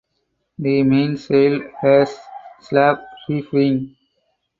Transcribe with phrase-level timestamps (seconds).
[0.57, 2.17] The mainsail has
[2.59, 2.97] slab
[3.29, 3.95] reefing.